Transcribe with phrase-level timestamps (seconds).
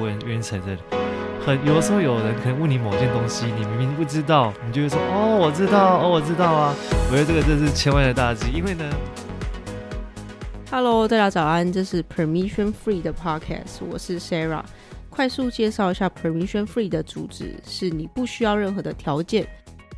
[0.00, 0.78] 不会愿意承认。
[1.44, 6.74] 很有的时候，有人可能问你某件东西，你明明不知道，你就会说：“哦，我知道，哦，我知道啊。”
[7.10, 8.84] 我觉得这个真是千万的大忌，因为呢
[10.70, 14.62] ，Hello，大家早安，这是 Permission Free 的 Podcast，我是 Sarah。
[15.10, 19.46] 快速介绍一下 Permission Free 的主旨：是你不需要任何的条件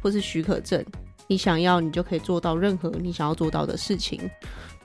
[0.01, 0.85] 或是许可证，
[1.29, 4.21] 你想要，你就可以做到任何你想要做到的事情。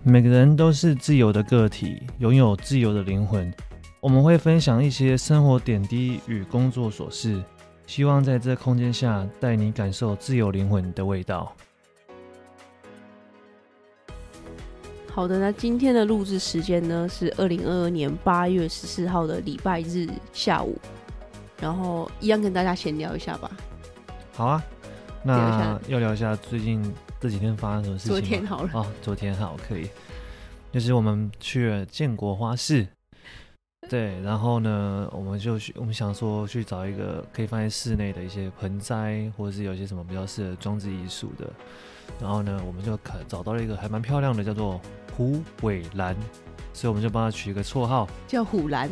[0.04, 3.52] 每个人都是自由的个体，拥有自由的灵魂。
[4.08, 7.43] 我们会分享一些生活点滴与工作琐事，
[7.86, 11.54] 希望在这空间下带你感受自由灵魂的味道。
[15.11, 20.78] 好的，那今天的录制时间呢是二零二二年八月十四号的礼拜日下午，
[21.60, 23.52] 然后一样跟大家闲聊一下吧。
[24.32, 24.64] 好啊，
[25.21, 26.82] 那要聊一下最近
[27.19, 28.14] 这几天发生什么事情？
[28.14, 29.89] 昨天好了哦，昨天好可以，
[30.71, 32.88] 就是我们去了建国花市。
[33.89, 41.49] 对，然后呢，我们就去，我们想说去找一个可以放在室内的一些盆栽，或者是有一些什么比较适合装置艺术的。
[42.19, 44.81] 然后呢，我们就找到了一个还蛮漂亮的，叫做
[45.16, 46.13] 虎尾兰，
[46.73, 48.89] 所以我们就帮它取一个绰号，叫虎兰。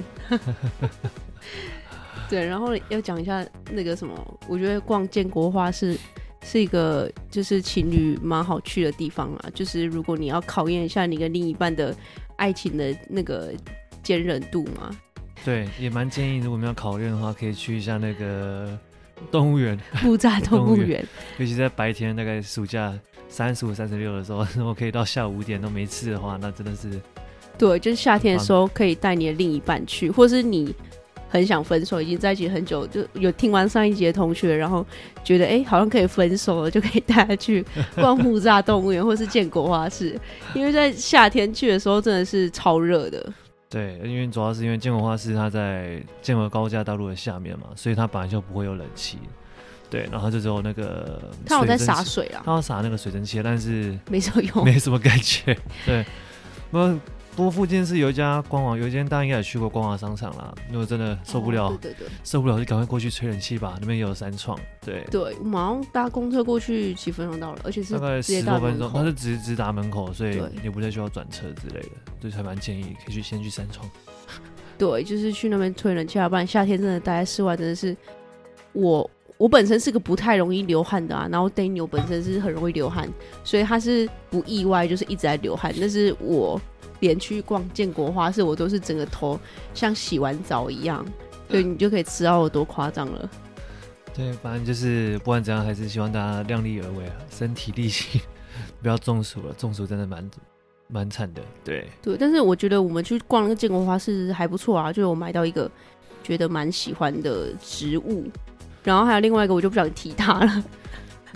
[2.29, 5.97] 对，然后要讲一下那个什么，我觉得逛建国花市
[6.43, 11.93] 是一个就是情侣蛮好去的地方啊，就是如果你要考验一下你跟另一半的
[12.37, 13.53] 爱情的那个。
[14.05, 14.95] 坚韧度嘛，
[15.43, 18.77] 对，也蛮建议，如果我们要考验的话，可以去一下那个
[19.31, 21.03] 动物园，木栅 动物园，
[21.39, 22.93] 尤其在白天，大概暑假
[23.27, 27.01] 三十五、三十六的时候， 如果可以到下午五点都没事的话，那真的是，
[27.57, 30.71] 对，就是夏天的时候可以带你的另一半去，或是你
[31.27, 34.85] 很想分手，已经在一起很久，就有听完上一集的同学，然后
[35.23, 40.15] 觉得哎、欸，好像可以分手了，就可以带他去逛木栅动物园，或是建国花市，
[40.53, 43.33] 因为在夏天去的时候真的是超热的。
[43.75, 49.19] 对，因为主要是因为建国花市它在建国高架道路的下面嘛，所以它本来就不会有冷气。
[49.89, 55.57] 对，然后就只有那个它有在洒水啊，它要洒那个水蒸气，但是没什么用，没什么感觉。
[55.85, 56.05] 对，
[56.71, 56.97] 那。
[57.35, 60.55] 不过附近是有一家光华，有一间大家应该也去过光华商场啦。
[60.71, 63.75] 如果真的受不了，哦、对对对，受不了就赶快过去吹冷气吧。
[63.81, 68.89] 那边也有三创，对对，马上搭公车过去，几分钟到了，而且是大概十多分钟。
[68.93, 71.89] 它是直直达门口，所以也不太需要转车之类的，
[72.21, 73.85] 对，还蛮建议可以去先去三创。
[74.77, 77.95] 对，就是去那边吹冷气要，不然夏天真的待在室外真的是
[78.71, 83.09] 我我本身是个不太容易流汗的啊，然后 Daniel 本身是很容易流汗，
[83.43, 86.57] 所以他是不意外就是一直在流汗，但是我。
[87.05, 89.39] 连去逛建国花市，我都是整个头
[89.75, 91.05] 像洗完澡一样，
[91.49, 93.29] 所以你就可以知道我多夸张了。
[94.13, 98.19] 对，反正就是不管怎样，还是希望大家量力而为啊，身体力行，
[98.81, 99.53] 不要中暑了。
[99.53, 100.31] 中暑真的蛮
[100.87, 101.41] 蛮惨的。
[101.63, 105.69] 对对，但是我觉得我们去逛那个建国花市还不错啊，就是我买到一个
[106.23, 108.25] 觉得蛮喜欢的植物，
[108.83, 110.63] 然后还有另外一个我就不想提它了。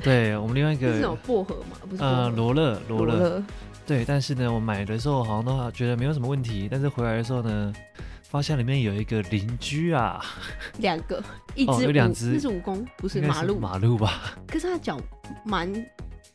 [0.01, 1.75] 对我们另外一个是那种薄荷嘛？
[1.89, 3.43] 不是呃罗勒罗勒。
[3.89, 7.73] 对，但是呢，我买的时候好像都觉得没有什么问题，但是回来的时候呢，
[8.21, 10.23] 发现里面有一个邻居啊，
[10.77, 11.19] 两个，
[11.55, 14.35] 一只、哦、有两只，那是蜈蚣，不是马路，马路吧？
[14.45, 15.01] 可是它脚
[15.43, 15.67] 蛮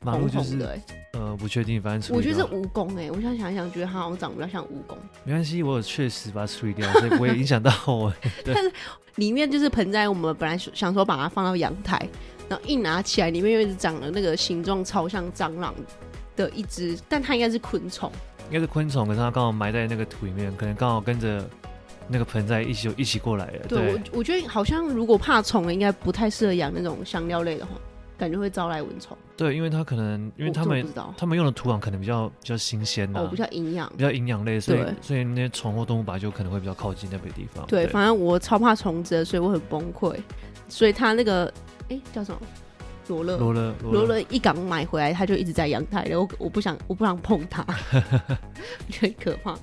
[0.01, 0.81] 马路就是红红的，
[1.13, 4.97] 呃，不确定，反正我觉得是蜈蚣哎，我现在想一想，觉得它好像长得比较像蜈蚣。
[5.23, 8.13] 没关系，我有确实把它处理掉，所以不会影响到我。
[8.45, 8.73] 但是
[9.15, 11.97] 里面就是盆栽，我们本来想说把它放到阳台，
[12.49, 15.73] 然后一拿起来，里面又一直长了那个形状超像蟑螂
[16.37, 18.11] 的一只，但它应该是昆虫，
[18.49, 21.45] 应该是昆虫，可是它刚好埋在那个土里面，可能刚好跟着
[22.09, 23.67] 那个盆栽一起一起过来了。
[23.69, 27.73] 对，对我我觉得好像如果怕虫的，应该不太适合养那种香料类的话，
[28.19, 29.17] 感觉会招来蚊虫。
[29.37, 30.87] 对，因为它可能因为他们
[31.17, 37.67] 他们用的土壤可能比较比较新鲜哦，比较营养，比较营养类，所以所以那些虫或动物吧就可能会比较靠近那个地方。
[37.67, 40.17] 对，对反正我超怕虫子，所以我很崩溃。
[40.69, 41.53] 所以它那个
[41.89, 42.41] 哎叫什么？
[43.09, 46.21] 罗勒，罗勒，罗勒一刚买回来，他就一直在阳台了。
[46.21, 49.59] 我我不想，我不想碰它，我 觉得很可怕。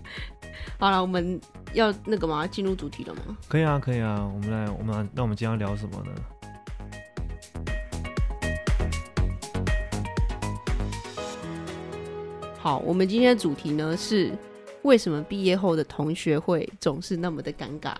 [0.77, 1.39] 好了，我们
[1.73, 2.45] 要那个吗？
[2.45, 3.37] 进入主题了吗？
[3.47, 4.29] 可以啊，可以啊。
[4.31, 6.11] 我们来，我们那我们今天要聊什么呢？
[12.59, 14.31] 好，我们今天的主题呢是
[14.83, 17.95] 为什么毕业后的同学会总是那么的尴尬？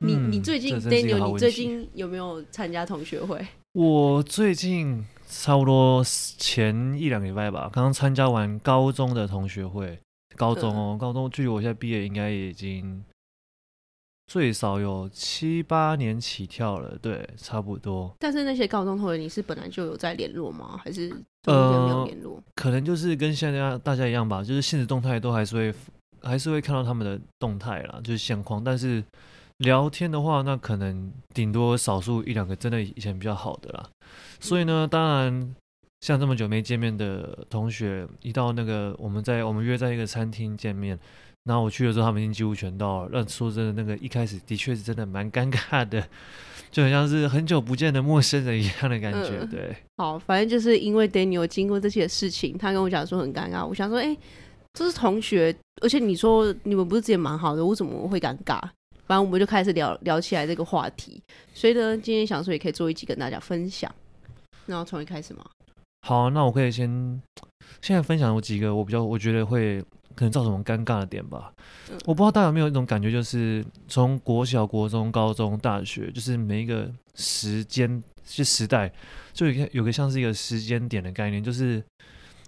[0.00, 3.46] 嗯、你你最近 Daniel，你最近有没有参加同学会？
[3.78, 9.96] 我最近差不多前一两个礼拜吧，刚刚参加完高中的同学会。
[10.34, 13.04] 高中哦，嗯、高中距离我现在毕业应该已经
[14.26, 18.12] 最少有七八年起跳了，对，差不多。
[18.18, 20.76] 但是那些高中同学，你是本来就有在联络吗？
[20.82, 21.08] 还是
[21.44, 22.34] 中间没有联络？
[22.34, 25.72] 呃，可能就是跟现在大家一样吧，就是现实动态都还是会
[26.20, 29.04] 还是会看到他们的动态啦，就是相框，但是。
[29.58, 33.88] 聊天的话，那可能顶多少数一两个真的以前比较好的啦。
[34.40, 35.54] 所以呢，当然
[36.00, 40.96] 像这么久没见面的同学，一到那个我们在我们约在一个餐厅见面，
[41.44, 43.10] 然后我去的时候，他们已经几乎全到了。
[43.12, 46.06] 那说真的，那个一开始的确是真的蛮尴尬的，
[46.70, 49.44] 就很像是很久不见的陌生人一样的感觉。
[49.46, 53.66] 对，嗯、好，反正就是因为 Daniel 经过这些事情，他跟我讲说很尴尬。
[53.66, 54.18] 我想说，哎、欸，
[54.74, 55.52] 这是同学，
[55.82, 58.60] 而且你说你们不是之前蛮好的，我怎么会尴尬？
[59.08, 61.20] 反正我们就开始聊聊起来这个话题，
[61.54, 63.92] 所以呢，今天想说也可以做一集跟大家分享。
[64.66, 65.42] 那我从一开始吗？
[66.06, 66.88] 好，那我可以先
[67.80, 69.80] 现在分享我几个我比较我觉得会
[70.14, 71.50] 可能造成我们尴尬的点吧。
[71.90, 78.92] 嗯、我不知道大家有没有一种感觉，就是从国小、国中、高中、大学，就是每一个时间是时代，
[79.32, 81.82] 就有个有个像是一个时间点的概念，就是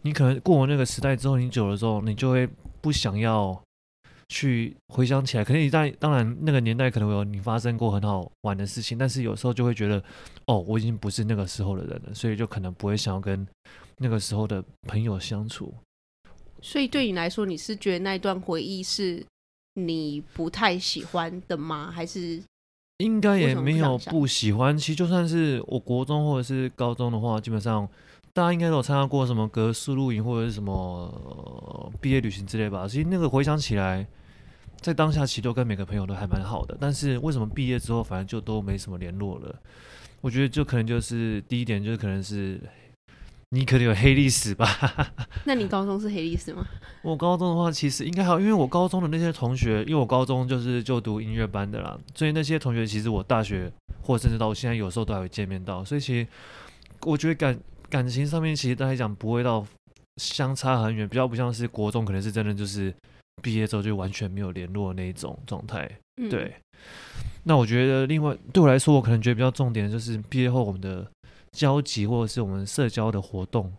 [0.02, 2.46] 你可能过完那个时代之后，你久了之后，你就会
[2.82, 3.58] 不想要。
[4.32, 10.00] 去回想起来，可能你在当然那个年代可能有你发生过很好玩的事情，但是有时候就会觉得，
[10.46, 13.44] 哦，我已经不是那个时候的人了，所以就可能不会想要跟
[13.98, 15.74] 那个时候的朋友相处。
[16.62, 19.26] 所以对你来说，你是觉得那一段回忆是
[19.74, 21.90] 你不太喜欢的吗？
[21.90, 22.40] 还是
[22.98, 24.78] 应该也没有不喜欢。
[24.78, 27.88] 其实就算是我国中或者是高中的话，基本上。
[28.32, 32.86] 大家应该都有参加过什么格式露营或者是什么毕业旅行之类吧？
[32.86, 34.06] 其实那个回想起来，
[34.80, 36.76] 在当下其实都跟每个朋友都还蛮好的。
[36.80, 39.54] 但是为什么毕业之后反正就都没什么联络了？
[40.20, 42.60] 我觉得就可能就是第一点就是可能是
[43.50, 44.66] 你可能有黑历史吧。
[45.46, 46.64] 那你高中是黑历史吗？
[47.02, 53.72] 我高中的话其实应该还好，因为我高中的那些同学，因为我高中就是就读音乐班的啦，所以那些同学其实我大学
[54.02, 55.84] 或者甚至到我现在有时候都还会见面到。
[55.84, 56.26] 所以其实
[57.02, 57.58] 我觉得感。
[57.90, 59.66] 感情上面其实大家讲不会到
[60.18, 62.94] 相差很远，比较不像是国中，可能是真的就是
[63.42, 65.90] 毕业之后就完全没有联络的那一种状态。
[66.16, 66.54] 嗯、对，
[67.44, 71.06] 那我觉得另外对我来说，我可能觉得比较重点的就是毕业后我们的
[71.52, 73.72] 交集或者是我们社交的活动，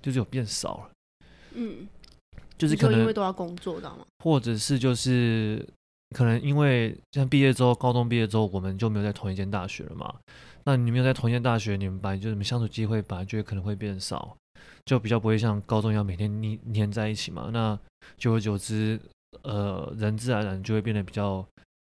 [0.00, 0.90] 就是有变少了。
[1.54, 1.88] 嗯，
[2.56, 4.04] 就是可能因为都要工作，知道吗？
[4.22, 5.66] 或者是就是
[6.14, 10.14] 可能因为像毕业之后，高中毕业之后，我们就没有在同一间大学了嘛。
[10.64, 14.36] 那你没有在同一间大学，你们班就你们相处机会本来就可能会变少，
[14.88, 17.50] 就比较不会像高中一样每天黏黏在一起嘛。
[17.52, 17.78] 那
[18.16, 18.98] 久而久之，
[19.42, 21.46] 呃，人自然而然就会变得比较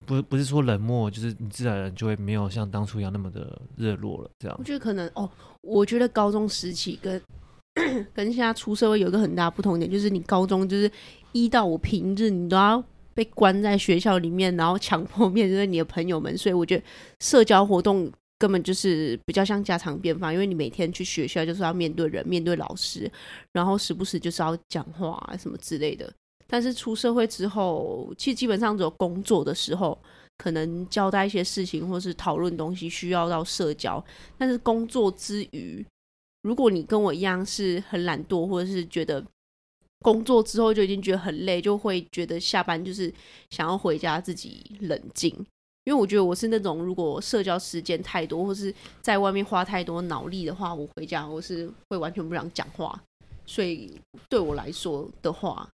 [0.06, 4.30] 不不是说冷漠，就是你自然而然就会没有像当初一样那么的热络了。
[4.38, 5.28] 这样，我觉得可能哦，
[5.60, 7.20] 我觉得高中时期跟
[8.14, 10.90] 跟现在出社会有一个很大不同点，就是你高中就是
[11.32, 12.82] 一到五平日你都要
[13.12, 16.82] 被关在学校里面，然后强迫面对你的朋友们，所以我觉得
[17.20, 18.10] 社交活动。
[18.38, 23.10] 根本就是比较像家常便饭，因为你每天去学校就是要面对人、面对老师，
[23.52, 26.12] 然后时不时就是要讲话啊什么之类的。
[26.46, 29.98] 但是出社会之后，其实基本上只有工作的时候，
[30.38, 34.04] 可能交代一些事情或是讨论东西需要到社交。
[34.38, 35.84] 但是工作之余，
[36.42, 39.24] 如果你跟我一样是很懒惰，或者是觉得
[40.00, 43.12] 工作之后就已经觉得很累，就会觉得下班就是
[43.50, 45.34] 想要回家自己冷静。
[45.86, 53.00] 因为我觉得我是那种，如果社交时间太多，或是在外面花太多脑力的话，我回家我是会完全不想讲话。
[53.46, 53.96] 所以
[54.28, 55.68] 对我来说的话，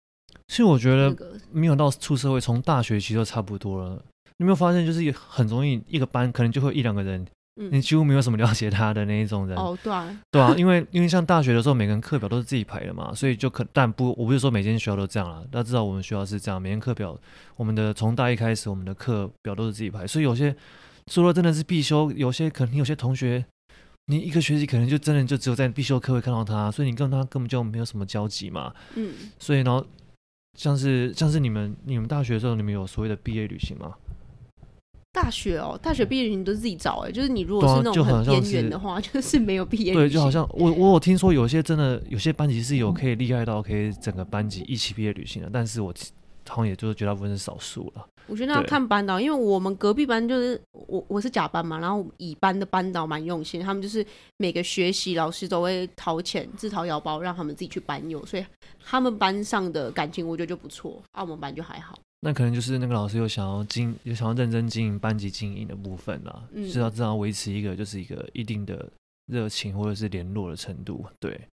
[0.49, 1.17] 其实我觉得
[1.53, 4.03] 没有到出社会，从大学其实都差不多了。
[4.39, 7.25] 你有没有发现，就是很容易一个班可能就会一两个人。
[7.71, 9.57] 你几乎没有什么了解他的那一种人。
[9.57, 17.19] 哦，对啊，对啊，因为 因为像大学的时候，每个人课表都是自己排的嘛，所以就可但不，我不是说每间学校都这样啦，大家知道我们学校是这样，每天课表，
[17.57, 20.55] 我们的从大一开始，我们的课表都是自己排，所以有些
[21.07, 23.45] 除了真的是必修，有些可能有些同学，
[24.07, 29.85] 你一个学期可能就真的就只有在必修课会看到他，所以你跟他根本就没有什么交集嘛，嗯，所以呢，
[30.59, 33.95] 像是像是你们你们大学的时候，你们有所谓的毕业旅行吗？
[35.13, 40.09] 大学哦，大学毕业旅行都是自己找哎，就是你如果是那种很边缘的话，就， 就是没有毕业旅行。
[40.09, 45.93] 对，就好像我 我有听说有些真的有些班级是有可以厉害到可以整个班级一起毕业旅行的，嗯、但是我
[46.49, 48.07] 好像也就是绝大部分是少数了。
[48.27, 58.47] 我觉得那要看班导，因为我们隔壁班就是我我是甲班嘛，然后乙班的班导蛮用心，他们就是每个学习老师都会掏钱自掏腰包让他们自己去班游，所以
[58.85, 61.99] 他们班上的感情我觉得就不错，澳门班就还好。
[62.23, 68.87] 那可能就是那个老师又想要经，又想要认真经营班级经营的部分啦，嗯，是要这样维持一个就是一个一定的
[69.27, 71.49] 热情或者是联络的程度，对。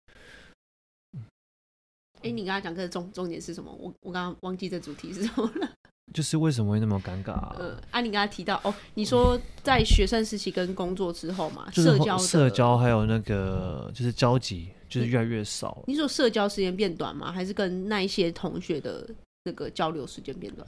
[2.16, 3.70] 哎、欸，你刚刚讲的重重点是什么？
[3.72, 5.70] 我我刚刚忘记这主题是什么了。
[6.14, 7.54] 就是为什么会那么尴尬、啊？
[7.58, 15.84] 呃，啊，你刚才提到哦，你说在学生时期跟工作之后嘛，社交社交还有那个就是交集就是越来越少。
[15.86, 17.30] 你说社交时间变短吗？
[17.30, 19.08] 还是跟那一些同学的？
[19.46, 20.66] 这个交流时间变短，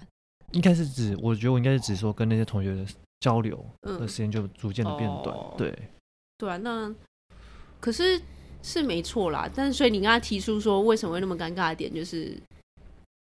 [0.52, 2.86] 应该是指，我觉得我应该是指说跟那些同学的
[3.18, 5.36] 交流的时间就逐渐的变短。
[5.36, 5.76] 哦、对，
[6.38, 6.94] 对啊，那
[7.80, 8.22] 可是
[8.62, 9.50] 是没错啦。
[9.52, 12.40] 但是所以你刚才提出说为什么会那么尴尬的点，就是，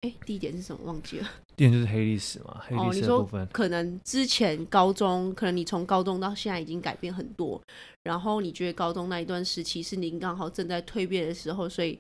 [0.02, 0.84] 哎，第一点是什么？
[0.84, 1.30] 忘记了。
[1.56, 3.42] 第一点就是黑历史嘛，黑历史的部分。
[3.42, 7.58] 哦、可能之前高中，可能你从高中到现在已经改变很多，
[8.02, 11.98] 然后你觉得高中那一段时期是您刚好正在蜕变的时候，所以。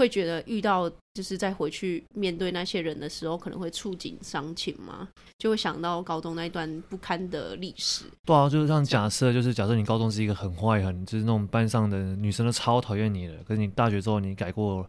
[0.00, 5.06] 会觉得遇到就是再回去面对那些人的时候，可能会触景伤情吗？
[5.36, 8.06] 就会想到高中那一段不堪的历史。
[8.24, 14.88] 对啊，就是像假设，就是假设你高中是一个很坏、很就是那种班上的女生都超讨厌你的，可是你大学之后你改过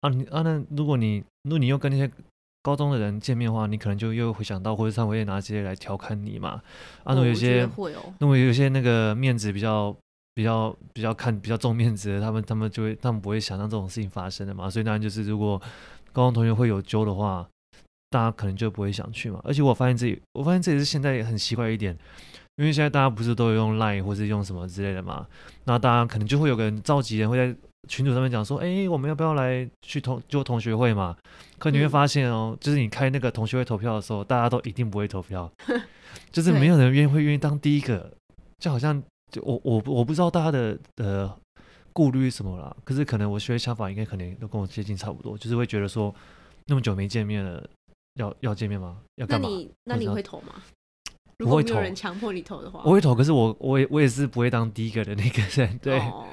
[0.00, 2.10] 啊，你啊那如果你如果你又跟那些
[2.60, 6.60] 高中的人见面的话，你可能就又会想到，或者他们会拿这些来调侃你嘛。
[7.04, 7.68] 啊，如果有些
[8.18, 9.96] 那么有些那个面子比较。
[10.34, 15.60] 比较比较看比较重面子的，他们他们就会他们不会想让这种事情发生的嘛，所以当然就是如果
[16.12, 17.46] 高中同学会有揪的话，
[18.10, 19.40] 大家可能就不会想去嘛。
[19.44, 21.96] 而且我发现自己，我发现这也是现在也很奇怪一点，
[22.56, 25.26] 因为现在大家不是都有用 Line 或是用什么之类的嘛，
[25.64, 27.56] 那大家可能就会有个人召集人会在
[27.88, 31.16] 群组上面讲说，哎、欸，我们要不要来去同就同学会嘛？
[31.58, 35.50] 可你会发现哦，嗯、就是你开那个同学会投票的时候，大家都一定不会投票，
[36.30, 38.12] 就是没有人愿意会愿意当第一个，
[38.58, 39.02] 就好像。
[39.30, 41.32] 就我我我不知道大家的呃
[41.92, 46.14] 顾虑什么啦，可是可能我学的想法应该可能都跟我接近差不多，就是会觉得说
[46.66, 47.68] 那么久没见面了，
[48.14, 48.98] 要要见面吗？
[49.16, 49.48] 要干嘛？
[49.48, 50.54] 那你那你会投吗？
[51.38, 53.14] 如果没有人强迫你投的话，我会投。
[53.14, 55.78] 可是我我也我也是不会当第一个的那个人。
[55.78, 56.26] 对、哦、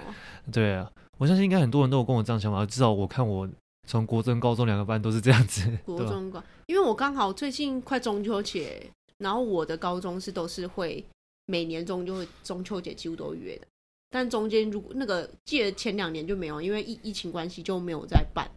[0.52, 2.66] 对啊，我相信应该很多人都有跟我这样想法。
[2.66, 3.48] 至少我看我
[3.88, 5.78] 从国中、高中两个班都是这样子。
[5.86, 8.86] 国中高，因为我刚好最近快中秋节，
[9.20, 11.06] 然后我的高中是都是会。
[11.48, 13.66] 每年中就会中秋节几乎都约的，
[14.10, 18.48] 但中间如果那个记得前两年就没有，因为疫疫情关系就没有再办。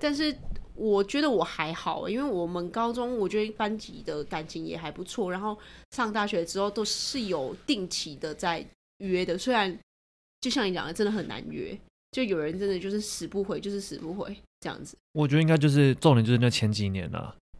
[0.00, 0.34] 但是
[0.74, 5.58] 我觉得我还好，因为我们高中我觉得班级的感情也还不错，然后
[5.90, 8.64] 上大学之后都是有定期的在
[8.98, 9.36] 约的。
[9.36, 9.76] 虽然
[10.40, 11.76] 就像你讲的，真的很难约，
[12.12, 14.96] 就有人真的就是死不回，就是死不回这样子。
[15.12, 17.10] 我觉得应该就是重点就是那前几年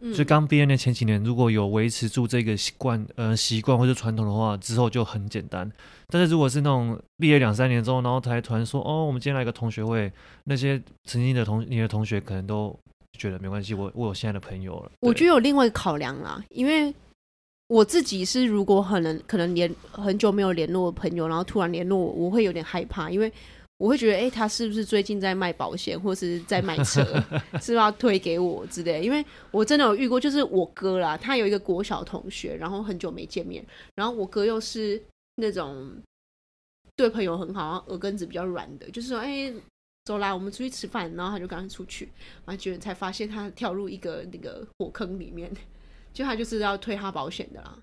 [0.01, 0.15] 了。
[0.15, 5.71] 所以刚毕业那前几年，如果有维持住这个习惯，呃，习惯或者传统的话，之后就很简单。
[6.09, 10.11] 但是如果是那种毕业两三年之后，然后才突然说，哦，我们今天来个同学会，
[10.45, 12.75] 那些曾经的同你的同学可能都
[13.19, 14.91] 觉得没关系，我我有现在的朋友了。
[15.01, 16.95] 我觉得有另外一个考量啦，因为
[17.69, 23.33] 我自己是如果可能可能连很久没有联络的朋友，然后突然联络我，我会有点害怕，因为。
[23.79, 27.03] 我会觉得，哎、欸，他是不是最近在卖保险，或是在卖车，
[27.59, 29.03] 是不是要推给我之类？
[29.03, 35.01] 因为我真的有遇过，就是我哥啦，他有一个国小同学，然后很久没见面，然后我哥又是
[35.37, 35.91] 那种
[36.97, 39.55] 对朋友很好，然后耳根子比较软的，就是说，哎、欸，
[40.05, 42.07] 走啦，我们出去吃饭，然后他就赶快出去，
[42.45, 45.49] 然后结果才发现他跳入一个那个火坑里面，
[46.13, 47.79] 就他就是要推他保险的啦。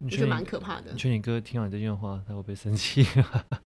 [0.00, 0.92] 我觉得蛮可怕的。
[0.92, 3.06] 你劝你哥听完这句话，他会不会生气？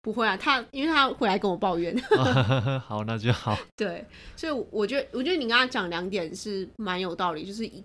[0.04, 1.96] 不会啊，他因为他回来跟我抱怨。
[2.86, 3.56] 好，那就好。
[3.74, 4.04] 对，
[4.36, 7.82] 所以我觉得，我觉得你刚刚讲两点是蛮有道理，就是一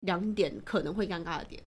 [0.00, 1.62] 两点可能会尴尬的点。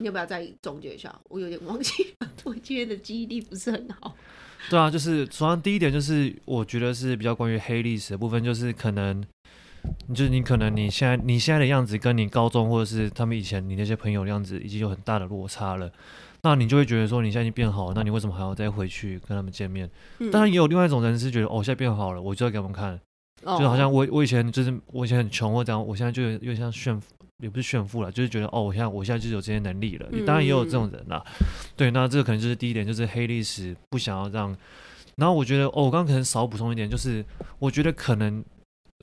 [0.00, 1.18] 你要不要再总结一下？
[1.30, 4.14] 我有点忘记，我今天的记忆力不是很好。
[4.68, 9.24] 对啊，就是首先第一点就是，我觉得是比较关于黑历史的部分，就是可能。
[10.14, 15.90] 就是你可能你现在你现在的样子跟你高中或者是他们以前你那些朋友的样子已经有很大的落差了，
[16.42, 19.88] 那你就会觉得说你现在已经变好了，那你为什么还要再回去跟他们见面？
[20.18, 22.98] 嗯、当然也有另外一种人是觉得哦，现在变好了，我就要给他们看，
[23.44, 27.06] 哦、就好像我我以前就是我以前很穷或这样，我现在就有点像炫富，
[27.42, 30.08] 也不是炫富了，就是觉得哦，我现在我现在就有这些能力了。
[30.10, 31.24] 嗯、当然也有这种人啦，
[31.76, 34.56] 对，那这个可能就是第一点，就是黑历史不想要让。
[35.16, 37.24] 然后我觉得哦，我刚刚可能少补充一点，就是
[37.58, 38.44] 我觉得可能。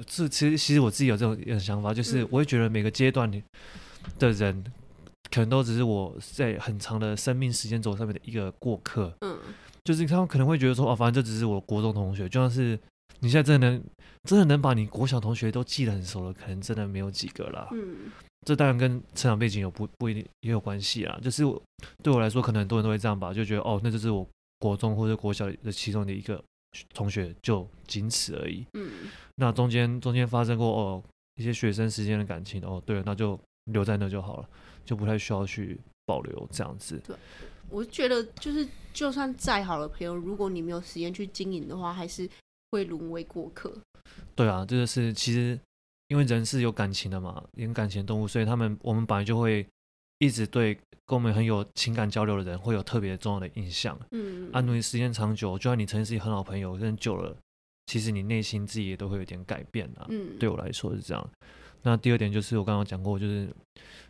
[0.07, 3.29] 这其实，其实我自己有这种想法，就是我会觉得每个阶段
[4.17, 4.63] 的人，
[5.31, 9.13] 可能都只是我在很长的生命时间轴上面的一个过客。
[9.21, 9.37] 嗯，
[9.83, 12.79] 就是他们可能会觉得说，哦，反正这只是我国中同学，就像是
[13.19, 13.83] 你现在真的能，
[14.23, 17.67] 真的能把你国小同学都记得很熟了，可能真的没有几个啦。
[17.71, 18.11] 嗯，
[18.45, 21.19] 这当然跟成长背景有不不一定也有关系啦。
[21.21, 21.43] 就是
[22.03, 24.27] 对我来说，可能很多人都会这样吧，就觉得哦，那就是我
[24.59, 26.43] 国中或者国小的其中的一个。
[26.93, 28.63] 同学就仅此而已。
[28.75, 28.91] 嗯，
[29.37, 33.37] 那中间中间发生过哦一些学生时间的感情哦，对了，那就
[33.71, 34.49] 留在那就好了，
[34.89, 36.99] 就不太需要去保留这样子。
[37.05, 37.15] 对，
[37.69, 42.27] 我觉得就是就算再好的朋友，如果你没有时间去经营的话，还是
[42.71, 43.71] 会沦为过客。
[44.33, 45.59] 对啊，这个是其实
[46.07, 49.67] 因为人是有感情的嘛，有感情动物，所以他们我们本来就会。
[50.21, 53.97] 一直对跟我们很有情感交流的人会有特别重要的印象。
[54.11, 57.33] 嗯，安努时间长久，就算你曾经是很好朋友，但久了，
[57.85, 60.05] 其实你内心自己也都会有点改变啊。
[60.09, 61.29] 嗯，对我来说是这样。
[61.83, 63.47] 那第二点就是我刚刚讲过，就是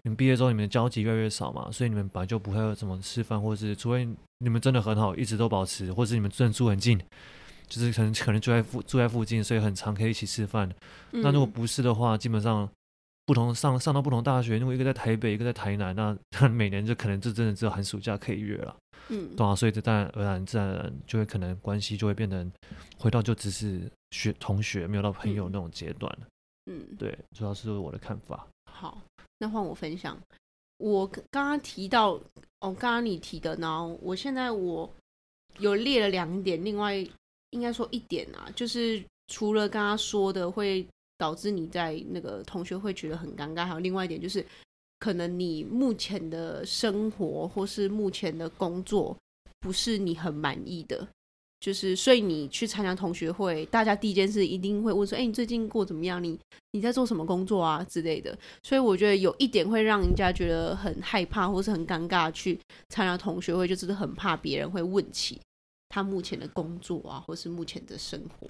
[0.03, 4.07] 你们毕业之后，你们的交集越来越少嘛，所以你们本来就不会有怎么吃饭，或者是除非
[4.39, 6.99] 你们真的很好，一直都保持，或者是你们真的住很近，
[7.67, 10.69] 就是可能可能住在附住在附近，所以很常可以一起吃饭。
[11.11, 12.67] 嗯、那如果不是的话，基本上
[13.25, 18.75] 不同上上到不同大学，如果一个在台北，一个在台南，那每年就可能就真的只有寒暑假可以约了。
[19.09, 22.51] 嗯，对啊，所以这当然而然自然而然就会可能关系就会变成
[22.97, 26.11] 回到就只是学同学，没有到朋友那种阶段。
[26.19, 26.27] 嗯，
[26.97, 28.47] 对，主要是我的看法。
[28.65, 29.01] 好，
[29.38, 30.19] 那换我分享。
[30.77, 32.13] 我刚刚提到，
[32.59, 34.89] 哦，刚刚你提的，然后我现在我
[35.59, 36.95] 有列了两点，另外
[37.51, 44.45] 应该说一点啊，就是除了刚刚说的会导致你在那个同学会觉得很尴尬，还有另外一点就是。
[45.01, 49.15] 可能你目前的生活或是目前的工作
[49.61, 51.07] 不是你很满意的，
[51.59, 56.23] 就是所以你去参加同学会，大家第一件事一定会问说：“哎，你最近过怎么样？
[56.23, 56.39] 你
[56.71, 58.37] 你在做什么工作啊？”之类的。
[58.63, 65.39] 所以我觉得有一点会让人家觉得很害怕或是很尴尬去参加同学会，就真的很怕别人会问起
[65.89, 68.47] 他目前的工作啊，或是目前的生活。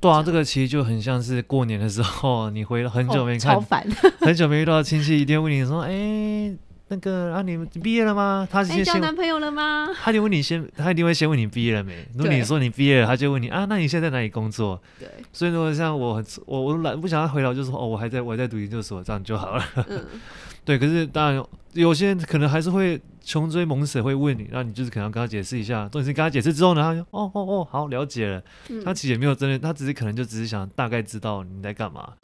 [0.00, 3.86] 对啊，这个其实就很像是过年的时候，你回了很久没看，哦、超烦
[4.20, 6.56] 很久没遇到亲戚，一定会问你说：“哎，
[6.88, 9.88] 那个啊，你们毕业了吗？”他先交男朋友了吗？
[10.02, 12.06] 他就问你先，他一定会先问你毕业了没。
[12.14, 14.80] 如果你说你毕业了，他就问你啊，那你现在在哪里工作？
[14.98, 15.08] 对。
[15.32, 19.64] 所以如果像我，我我懒不想要回答，就说哦，我还在我还在读研究所，这样就好了。
[19.88, 20.04] 嗯。
[20.64, 25.88] 对，可是当然有些人可能还是会穷追猛舍，会问你，那你就是可能要跟他解释一下。
[25.88, 28.42] 重点是跟他解释之后呢，他就哦哦哦，好了解了。
[28.68, 32.14] 嗯、他其实也没有真的，他只是可能就只是想大概知道你在干嘛。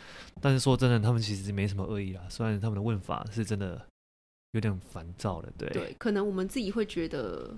[0.40, 2.21] 但是说真的，他们其实没什么恶意啦。
[2.28, 3.81] 虽然他们的问法是真的
[4.52, 5.68] 有点烦躁了，对。
[5.71, 7.54] 对，可能我们自己会觉得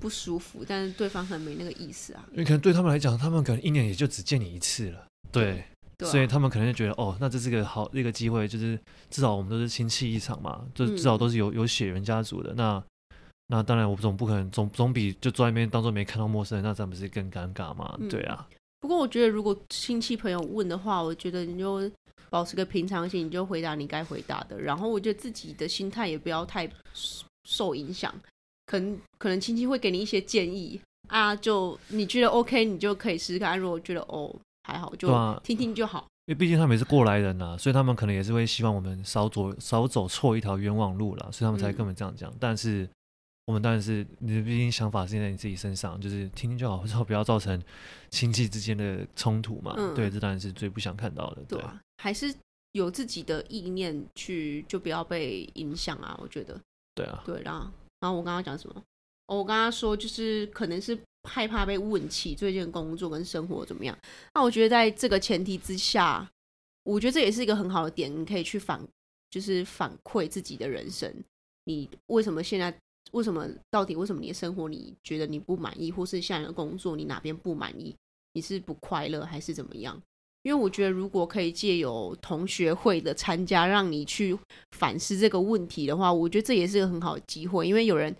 [0.00, 2.24] 不舒服，但是对方可能没那个意思啊。
[2.32, 5.64] 因为可能对他们来讲，他们可能一年也就只见你一次了，对。
[6.02, 8.80] 所以他们可能就觉得，哦，那这是个好一个机会，就是
[9.10, 12.54] 至少我们都是亲戚一场嘛，就至少都是有有血缘家族的。
[12.54, 12.82] 那
[13.48, 17.98] 那当然，我总不可能总总比就坐在那边当做没看到陌生人，那这样不是更尴尬吗？
[18.00, 18.48] 嗯、对啊。
[18.80, 21.82] 不过我觉得，如果亲戚朋友问的话，我觉得你就
[22.30, 24.58] 保持个平常心，你就回答你该回答的。
[24.58, 26.66] 然后我觉得自己的心态也不要太
[27.44, 28.14] 受影响，
[28.64, 33.58] 可能可能亲戚会给你一些建议啊，就你觉得 OK，你就可以试试看。
[33.58, 34.34] 如果觉得哦。
[34.62, 35.08] 还好，就
[35.42, 36.00] 听听就好。
[36.00, 42.30] 啊、因为毕竟他们也是过来人呐、啊，所以他们可能也是会希望我们少走少走错一条冤枉路了，所以他们才跟我们这样讲。
[42.30, 42.88] 嗯、但是
[43.50, 47.60] 我们当然是，你毕竟想法是在你自己身上，就是听听就好，之后不要造成
[48.10, 49.74] 亲戚之间的冲突嘛。
[49.76, 51.42] 嗯、对，这当然是最不想看到的。
[51.48, 52.32] 对，对啊，还是
[52.72, 56.16] 有自己的意念去，就不要被影响啊。
[56.22, 56.56] 我觉得。
[56.94, 57.20] 对啊。
[57.26, 58.82] 对啦，然后我刚刚讲什么？
[59.26, 60.96] 哦，我刚刚说就是可能是。
[61.28, 63.94] 害怕被问起最近工作跟生活怎么样？
[64.34, 66.26] 那我觉得在这个前提之下，
[66.82, 68.80] 我觉得这也是一个很好的点，你可以去反，
[69.30, 71.14] 就是反馈自己的人生。
[71.64, 72.74] 你为什么现在？
[73.12, 73.46] 为什么？
[73.70, 77.94] 到底为什么你的生活你觉得你不满意，或是现在的工作你哪边不满意？
[78.34, 80.00] 你是不快乐还是怎么样？
[80.42, 84.38] 因为我觉得如果可以借由同学会的参加，让你去
[84.70, 88.14] 反思这个问题的话，我觉得这也是个很好的机会，因为有人。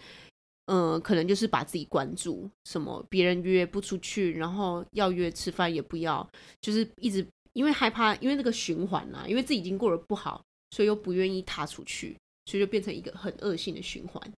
[0.67, 6.25] 嗯、呃，可能就是把自己关住，什么别人约不出去，然后要约吃饭也不要，
[6.61, 14.33] 就是一直因为害怕，因为那个循环啊，因为自己已经过得不好，所以又不愿意踏出去，所以就变成一个很恶性的循环，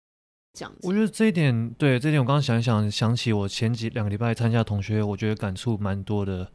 [0.53, 0.79] 这样子。
[0.83, 6.47] 我觉得这一点，对这一点，我刚刚想一想，想起我前几两个礼拜参加同学，我觉得感触蛮多的。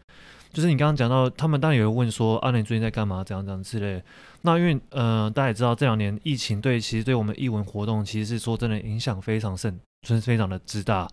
[0.53, 3.23] 就是你刚刚讲到，他们当然也会问说，啊，你最近在干嘛？
[3.23, 4.01] 怎样怎样之类。
[4.41, 11.07] 那因为，呃，大家也知道，这两年疫情对，其实对我们艺文活动，其实是说真的影响非常甚，真是非常的之大。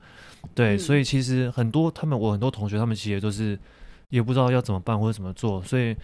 [0.55, 3.59] 对，嗯、所以其实很多他们，我很多同学，他们其实也都是
[4.09, 5.97] 也不知道要怎么办或者怎么做，所以。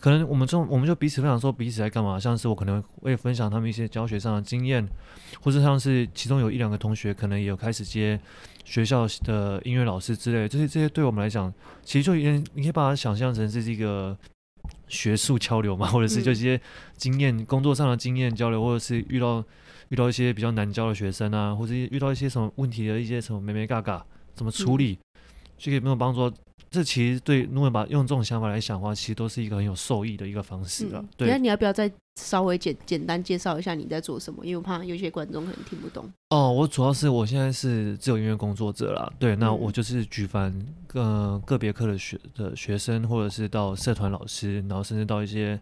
[0.00, 4.86] 可能我们这种我们就彼此分享说彼此在干嘛，像是我可能会分享他们一些教学上的经验，
[5.40, 8.20] 或者像是其中有一两个同学可能也有开始接
[8.64, 11.52] 学校的音乐老师之类，这些这些对我们来讲，
[11.82, 14.16] 其实就你你可以把它想象成是一个
[14.88, 16.60] 学术交流嘛，或者是就一些
[16.96, 19.42] 经验、嗯、工作上的经验交流，或者是遇到
[19.88, 24.04] 遇到一些比较难教的学生啊，或者遇到一些什么问题的一些什么眉眉嘎嘎
[24.34, 24.98] 怎么处理，
[25.56, 26.30] 就可以没有帮助。
[26.74, 31.00] 这其实对，如果把用这种想法来想的话，其实都是一个很有受益的一个方式了。
[31.00, 34.44] 嗯、对，那你要不要再稍微简简单介绍一下你在做什么？
[34.44, 36.08] 因为我怕有些观众可能听不懂。
[36.30, 39.12] 哦，我主要是我现在是自由音乐工作者啦。
[39.18, 40.54] 对，那我就是举凡
[40.86, 45.60] 个个别课的学的学生，或者是到社团老师，然后甚至到一些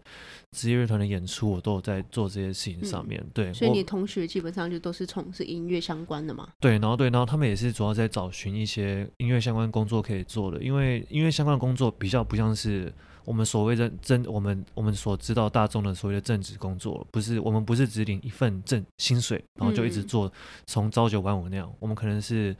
[0.50, 3.18] 职业乐团的演出，我都有在做这些事情上面。
[3.20, 6.48] 嗯、对，所以你同学基本上就都是从事音乐相关的嘛？
[6.60, 12.92] 对，然后对，然后他们也是主要在找寻一些音乐相关工作可以做的，因为音乐相关的工作比较不像是。
[13.24, 20.32] 我们所谓的政，我们我们所知道大众的所谓的正职工作，不是我们不是只领一份正薪水，然后就一直做
[20.66, 21.72] 从朝九晚五那样。
[21.78, 22.54] 我们可能是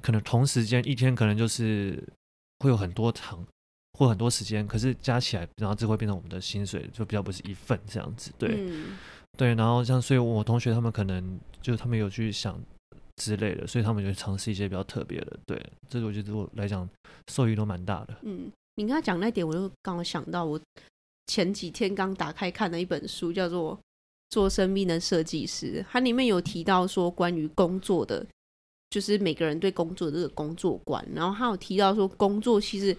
[0.00, 2.02] 可能同时间一天可能就是
[2.60, 3.44] 会有很多场
[3.98, 8.32] 或很多时间，可是加起来，然后这会变成我们的薪水，就比较不是一份这样子。
[8.36, 8.98] 对，嗯、
[9.38, 9.54] 对。
[9.54, 12.60] 然后像所以，我同学他们可能就他们有去想
[13.16, 15.38] 之类的，所以他们就尝试一些比较特别的。
[15.46, 16.88] 对，这个我觉得我来讲
[17.30, 18.16] 受益都蛮大的。
[18.22, 18.50] 嗯。
[18.76, 20.60] 你刚才讲那点，我就刚好想到，我
[21.26, 23.76] 前几天刚打开看了一本书，叫做
[24.30, 28.26] 《做生命的设计师》，它里面有提到说关于工作的，
[28.90, 32.96] 就是每个人对工作的这个工作观，然后他有提到说，工作其实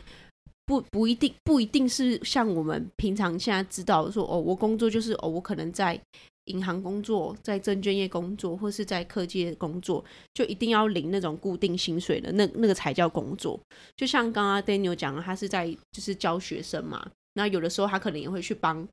[0.66, 6.00] 不不一定不一定是像我们平常现在知道说，哦，我工作就是哦，我可能在。
[6.46, 10.04] 银行工作，在证券业工作，或是在科技业工作，
[10.34, 13.60] 就一定要领那种固定薪水的，那那个才叫工作。
[13.96, 18.88] 就像刚刚 Daniel 讲的，他是在就是教学生嘛，那有的时候他可能也会去帮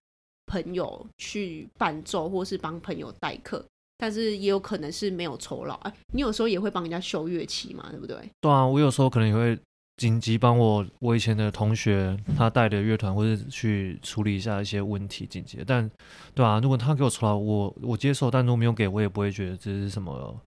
[0.46, 3.64] 朋友去伴奏，或是帮朋友代课，
[3.98, 5.74] 但是也有可能是没有酬劳。
[5.76, 8.16] 啊，你有时候也会帮人家修乐器嘛，对不对？
[8.40, 9.58] 对啊，我有时候可能也会。
[9.96, 15.88] 紧急帮我我以前的同学他带的乐团，或者去处理一下一些问题紧急，但
[16.34, 20.40] 对啊，如果他给我酬劳，我我接受，但如果没有给我，也不会觉得这是什么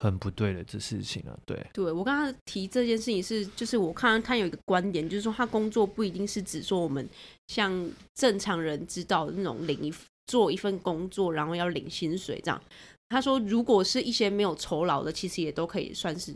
[0.00, 1.36] 很不对的这事情啊。
[1.44, 7.06] 对，对我刚刚提这件事情是，就是我看他有一个观点，就是说他工作不一定是指说我们
[7.48, 9.92] 像正常人知道的那种领一
[10.28, 12.62] 做一份工作，然后要领薪水这样。
[13.08, 16.34] 他说，如果是一些没有酬劳的，其实也都可以算是。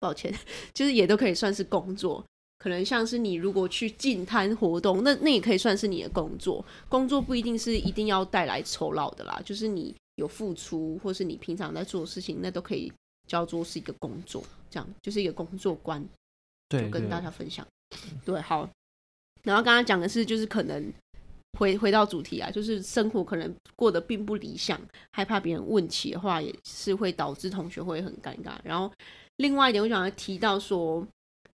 [0.00, 0.32] 抱歉，
[0.72, 2.24] 就是也都可以算是工作，
[2.58, 6.64] 可能像是你如果去进摊活动，那那也可以算是你的工作。
[6.88, 12.92] 工作不一定是一定要带来酬劳的啦，就是你有付出，或是你平常在做的事情，那都可以
[13.26, 14.42] 叫做是一个工作。
[14.70, 16.04] 这样就是一个工作观，
[16.68, 17.66] 对，就跟大家分享。
[18.24, 18.68] 对，对，好。
[19.42, 20.92] 然后刚刚讲的是，就是可能
[21.58, 24.80] 回回到主题啊，就是生活可能过得并不理想，
[25.12, 28.52] 害怕别人问起的话，也是会导致同学会很尴尬。
[28.62, 28.92] 然后。
[29.38, 31.04] 另外一点，我想要提到说，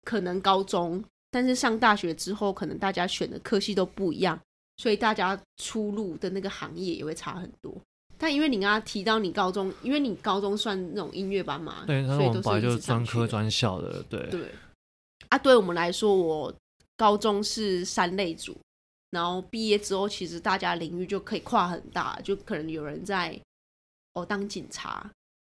[0.04, 4.38] 可能高中，但是上大学之后，可能大家选的科系都不一样，
[4.76, 7.74] 所以大家出路的那个行业也会差很多。
[8.18, 14.50] 但因为你刚刚提到你高中，因为你高中算那种音乐班嘛，对，所以都是本来就是专科专校的，对对。
[15.28, 16.52] 啊，对我们来说，我
[16.96, 18.58] 高中是三类组，
[19.10, 23.38] 然后毕业之后，其实大家领域就可以跨很大，就可能有人在
[24.14, 25.08] 哦当警察。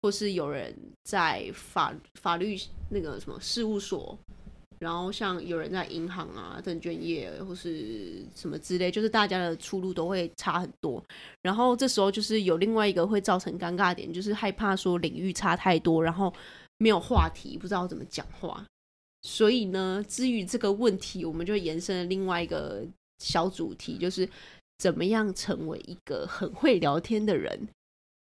[0.03, 4.17] 或是有人在法法律那个什么事务所，
[4.79, 11.01] 然后像有人在银行啊、证券业或是什么之类，就是大家的出路都会差很多。
[11.41, 16.33] 然后这时候就是有另外一个会造成尴尬点，就是害怕说领域差太多，然后
[16.79, 18.65] 没有话题，不知道怎么讲话。
[19.21, 22.85] 所以呢，至于这个问题，我们就延伸了另外一个
[23.19, 24.27] 小主题，就是
[24.79, 27.69] 怎么样成为一个很会聊天的人。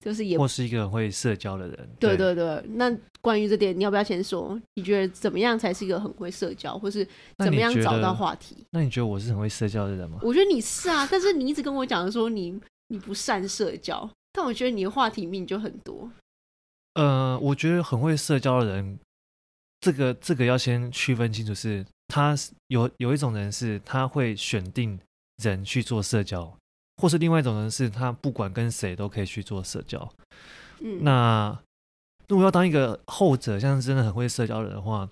[0.00, 1.88] 就是也，或是一个很会社交的人。
[1.98, 2.88] 对对对，那
[3.20, 4.60] 关于这点，你要不要先说？
[4.74, 7.04] 你觉得怎么样才是一个很会社交，或是
[7.38, 8.54] 怎么样找到话题？
[8.70, 10.20] 那你，那你觉得我是很会社交的人吗？
[10.22, 12.58] 我觉得你是啊，但是你一直跟我讲说你
[12.88, 16.08] 你不善社交，但我觉得你的话题命就很多。
[16.94, 18.98] 呃，我觉得很会社交的人，
[19.80, 22.36] 这个这个要先区分清楚是，是他
[22.68, 24.98] 有有一种人是他会选定
[25.42, 26.56] 人去做社交。
[26.98, 30.06] 或是另外一种人是他不管跟谁都可以去做社交，
[30.80, 31.58] 嗯，那
[32.26, 35.08] 如果要当一个后者，像是真的很会社交的人的话。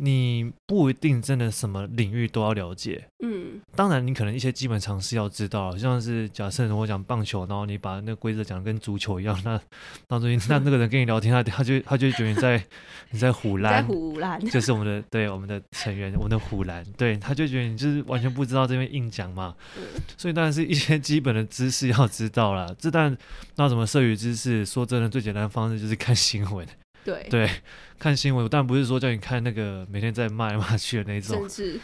[0.00, 9.60] 你不一定真的什么领域都要了解，嗯，当然你可能一些基本常识要知道，像是假设我讲棒球，然后你把那个规则讲的跟足球一样，那
[10.06, 12.64] 当中 那那个人跟你聊天，他他就他就觉得你在
[13.10, 19.82] 你在唬烂，唬烂，就是我们的对我们的成员，我们的唬烂，对，他就觉得你就是完全不知道这边硬讲嘛，嗯，
[20.16, 22.72] 所以当然是一些基本的知识要知道啦。
[22.78, 23.16] 这但
[23.56, 26.64] 那什么社语知识，说真的最简单的方式就是看新闻。
[27.08, 27.26] 对。
[27.30, 27.50] 对，
[27.98, 31.80] 看新闻，但不是说叫你看那个每天在骂来骂去的那种， 是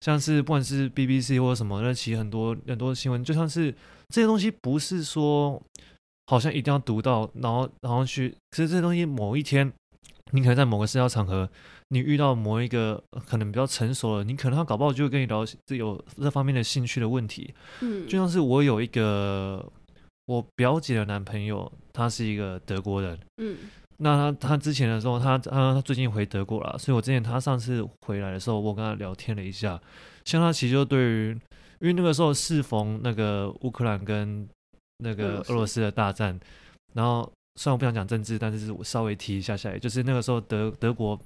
[0.00, 3.74] 像是不管是 BBC 或者什么，那其实很多很多新闻，就像是
[4.08, 5.60] 这些东西，不是说
[6.28, 9.70] 好像一定要读到，然后然后去，其实这些东西某一天，
[10.30, 11.50] 你可能在某个社交场合，
[11.88, 19.70] 你遇到某一个可能比较成熟了，你可能他搞不好就会跟你聊这有这方面的兴趣的问题，嗯，就像是我有一个
[20.26, 23.56] 我表姐的男朋友，他是一个德国人，嗯。
[24.02, 29.80] 那他他之前的时候，他他他最近回德国了，所以我之前他上次回来的时候，我跟他聊天了一下。
[30.24, 31.28] 像他其实就对于，
[31.80, 34.48] 因为那个时候适逢那个乌克兰跟
[34.98, 36.38] 那个俄罗斯的大战，
[36.94, 41.18] 然后虽然我不想讲政治，但是我稍微提一下下来，就是那个时候德德国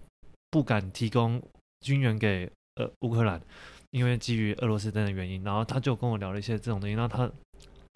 [0.51, 1.41] 不敢提供
[1.81, 3.41] 军援给呃乌克兰，
[3.91, 7.31] 因为基于俄罗斯等的原因，然后他就跟我聊了一些这种东西，然后他，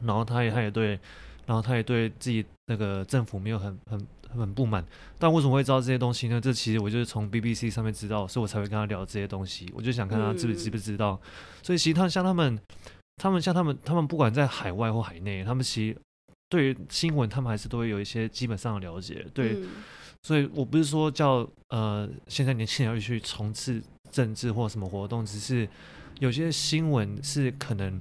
[0.05, 0.91] 然后他也他也对，
[1.47, 4.85] 然后他也对自己那个政府没有很很很不满，
[5.19, 6.41] 但为什么会知道这些东西呢？
[6.41, 11.29] 这其实我就是从 BBC 上面知道，所以我才会跟他聊这些东西，我就想看他知不知不知道，嗯、
[11.63, 12.59] 所以其实他像他们，
[13.17, 15.97] 他们像他们，他们不管在海外或海内，他们其实。
[16.51, 19.23] 对于新闻，他们还是都会有一些基本上的了解。
[19.35, 19.69] 对，嗯、
[20.23, 25.69] 所以我不是说叫呃，现在年轻人要去从事政治或什么活动，只是
[26.21, 28.01] 有些新闻是可能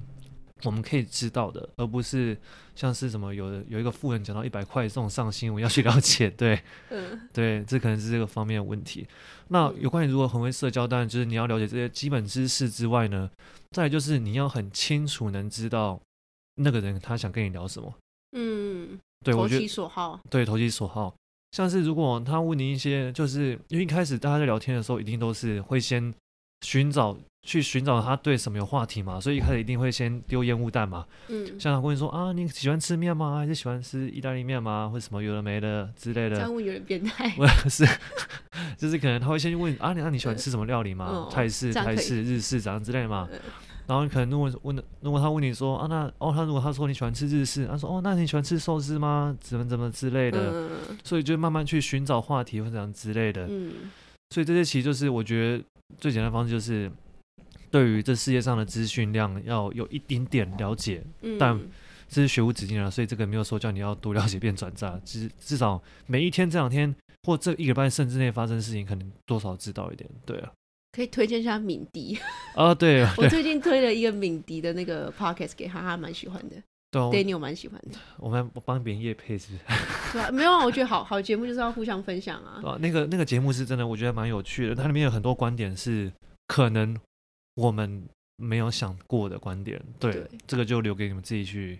[0.64, 2.36] 我们可以知道的，而不是
[2.74, 6.30] 像是什么有的有一个富人讲到一百块这种上新闻要去了解。
[6.30, 9.06] 对， 嗯，对，这可能是这个方面的问题。
[9.48, 13.30] 那有关于如果很会社交，当然就是你要了解这些基本知识之外呢，
[13.70, 16.00] 再来就是你要很清楚能知道
[16.56, 17.94] 那个人他想跟你聊什么。
[18.36, 21.14] 嗯，对，投其所好，对，投其所好。
[21.52, 26.12] 像是如果他问你一些，就是因为一开始大家在聊天的时候，一定都是会先
[26.60, 31.06] 寻找去寻找他对什么有话题嘛，所以一开始一定会先丢烟雾弹嘛。
[31.28, 33.38] 嗯，像他问你说啊，你喜欢吃面吗？
[33.38, 34.88] 还是喜欢吃意大利面吗？
[34.92, 36.36] 或什么有的没的之类的。
[36.36, 37.32] 这样问有点变态。
[37.38, 37.86] 我 是，
[38.76, 41.10] 就是可能他会先问啊，你那你喜欢吃什么料理吗？
[41.10, 43.28] 嗯、泰式、台式、日式怎样之类的嘛。
[43.32, 43.38] 嗯
[43.88, 49.34] 然后你可能如果问，如果他问你说啊，那哦，他如果他说你喜欢吃日式，他说哦，那你喜欢吃寿司吗？
[49.40, 50.70] 怎么怎么之类的，嗯、
[51.02, 53.46] 所以就慢慢去寻找话题或者这样之类的。
[53.48, 53.72] 嗯，
[54.28, 55.64] 所以这些其实就是我觉得
[55.96, 56.92] 最简单的方式，就是
[57.70, 61.58] 对于这世界上的资讯量要有一点点了解，嗯、但
[62.08, 70.50] 这是学无止境啊，所以这个没有说叫你要多了解变转诈，至至少每一天这两天或这一个半甚至内发生的事情，可能多少知道一点，对啊。
[70.92, 72.18] 可以推荐一下敏迪
[72.56, 76.56] 啊，对， 我最近推了一个敏迪的那个 podcast 给他，他蛮喜欢的。
[76.90, 77.98] 对，Daniel 蛮喜欢的。
[78.16, 79.64] 我们我帮别人业配是不是？
[80.14, 82.62] 对啊，没有啊，我觉得好 好节目就是要互相分享啊。
[82.64, 86.10] 啊，那个那个节目是真的，我觉得蛮有趣的，它里面有很多观点是
[86.46, 86.98] 可能
[87.58, 88.02] 我们
[88.36, 89.82] 没有想过的观点。
[89.98, 91.78] 对，对这个就留给你们自己去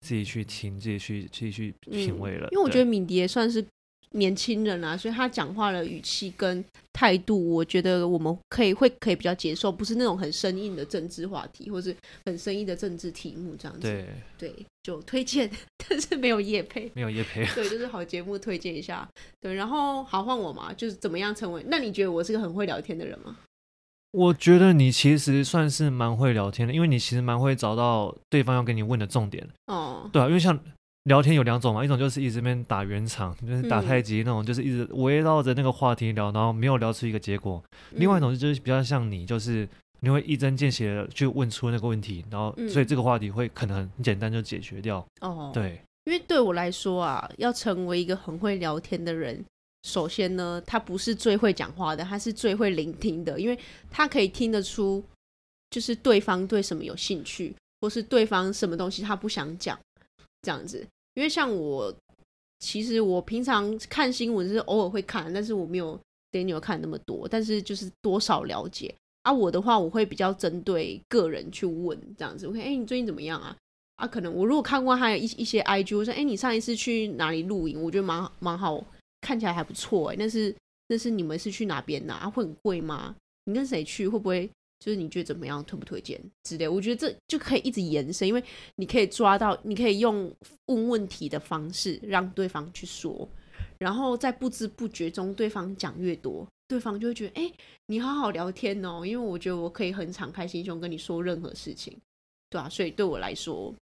[0.00, 2.48] 自己去听，自己去自己去品味了。
[2.48, 3.64] 嗯，因为我觉得敏迪也算是。
[4.12, 11.94] 年轻人啊，所以他讲话的语气跟态度，我觉得我们可以会可以比较接受，不是那种很生硬的政治话题，或是
[12.26, 13.82] 很生硬的政治题目这样子。
[13.82, 15.48] 对对，就推荐，
[15.88, 17.46] 但是没有叶配，没有叶配。
[17.54, 19.08] 对，就是好节目推荐一下。
[19.40, 21.64] 对，然后好换我嘛，就是怎么样成为？
[21.68, 23.38] 那你觉得我是个很会聊天的人吗？
[24.12, 29.46] 我觉得你其实算是蛮会聊天的，因为你其实蛮会找到对方要跟你问的重点。
[29.66, 30.58] 哦，对啊，因为像。
[31.04, 37.60] 聊天有两种嘛，一种就是一直边打圆场，就是打太极那种，就是一直围绕着那个话题聊，然后没有聊出一个结果。
[37.92, 39.66] 另外一种就是比较像你，就是
[40.00, 45.04] 你会一针见血的去问出那个问题，然后所以这个话题会可能很简单就解决掉。
[45.22, 49.42] 哦，对，因为对我来说啊，要成为一个很会聊天的人，
[49.82, 53.58] 首先呢，他不是最会讲话的，他是最会聆听的，因为
[53.90, 55.02] 他可以听得出，
[55.70, 59.78] 就是对方对什么有兴趣，或是对方什么东西他不想讲。
[60.42, 61.94] 这样子，因为像我，
[62.60, 66.00] 其实我平常看新闻是偶尔会看，但是我没有
[66.32, 69.30] Daniel 看那么多，但是就是多少了解啊。
[69.30, 72.46] 我的话，我会比较针对个人去问这样子。
[72.46, 73.54] 我看哎，你最近怎么样啊？
[73.96, 77.82] 啊，可能我如果看过他有一一些 IG，我说，哎，你上一次去哪里露营？
[77.82, 78.82] 我觉得蛮蛮好，
[79.20, 80.16] 看起来还不错哎。
[80.18, 80.54] 但是，
[80.88, 82.14] 但是你们是去哪边呢？
[82.14, 83.14] 啊，会很贵吗？
[83.44, 84.06] 你跟谁去？
[84.08, 84.50] 会不会？
[84.82, 86.66] 就是你觉得怎么样，推不推荐之类？
[86.66, 88.42] 我觉得这就可以一直延伸，因为
[88.76, 90.34] 你可以抓到，你可以用
[90.66, 93.28] 问问题的方式让对方去说，
[93.76, 97.52] 然后在不知不觉中，对方讲越多，对方就会觉得，哎，
[97.88, 101.94] 你好好聊天哦，因为我觉得我可以很敞开心胸跟你说任何事情，
[102.48, 103.74] 对啊，所以对我来说，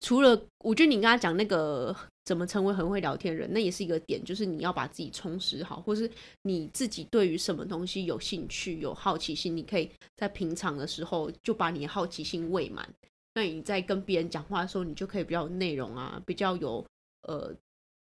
[0.00, 1.94] 除了我觉得你跟他讲那个。
[2.24, 3.52] 怎么成为很会聊天人？
[3.52, 6.10] 那也是一个点，就是你要把自己充实好，或是
[6.44, 12.88] 你自己对于什么东西有兴趣、有好奇心，你可以在平常的时候就把你的好奇心喂满。
[13.34, 16.82] 那你在跟别人讲话的时候，你就可以比较有内容啊，比较有
[17.28, 17.54] 呃，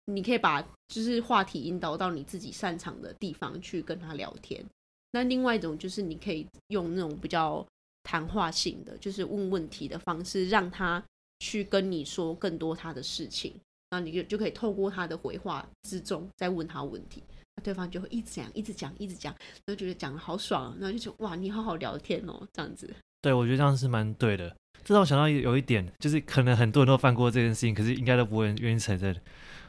[0.05, 4.65] 你可以把就是话题引导到你自己擅长的地方去跟他聊天。
[5.11, 7.67] 那另外一种就是你可以用那种比较
[8.05, 11.03] 谈话性的，就是问问题的方式，让他
[11.41, 13.55] 去跟你说更多他的事情。
[13.91, 17.23] 那你就就可以透过他的回话之中再问他问题，
[17.55, 19.33] 那对方就会一直讲，一直讲，一直讲，
[19.65, 22.93] 就觉得讲的好爽，然后就觉哇，你好好聊天哦，这样子。
[23.23, 24.55] 对，我觉得这样是蛮对的。
[24.85, 29.15] 这让我想到有一点，就是可能很多人都犯过这件事情，可是应该都不会愿意承认。